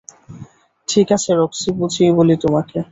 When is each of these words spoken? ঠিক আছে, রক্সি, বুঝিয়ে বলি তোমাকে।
ঠিক 0.87 1.07
আছে, 1.11 1.31
রক্সি, 1.33 1.69
বুঝিয়ে 1.79 2.11
বলি 2.17 2.35
তোমাকে। 2.43 2.77